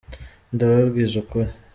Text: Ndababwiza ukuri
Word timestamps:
Ndababwiza 0.53 1.15
ukuri 1.21 1.49